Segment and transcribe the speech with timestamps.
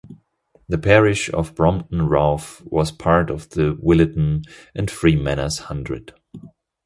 [0.67, 4.43] The parish of Brompton Ralph was part of the Williton
[4.73, 6.13] and Freemanners Hundred.